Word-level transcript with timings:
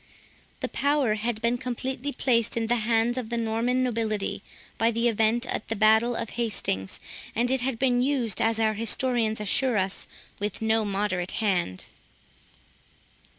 The 0.61 0.67
power 0.67 1.13
had 1.13 1.43
been 1.43 1.59
completely 1.59 2.11
placed 2.11 2.57
in 2.57 2.65
the 2.65 2.77
hands 2.77 3.19
of 3.19 3.29
the 3.29 3.37
Norman 3.37 3.83
nobility, 3.83 4.41
by 4.79 4.89
the 4.89 5.07
event 5.07 5.45
of 5.45 5.61
the 5.67 5.75
battle 5.75 6.15
of 6.15 6.31
Hastings, 6.31 6.99
and 7.35 7.51
it 7.51 7.61
had 7.61 7.77
been 7.77 8.01
used, 8.01 8.41
as 8.41 8.59
our 8.59 8.73
histories 8.73 9.39
assure 9.39 9.77
us, 9.77 10.07
with 10.39 10.59
no 10.59 10.85
moderate 10.85 11.33
hand. 11.33 11.85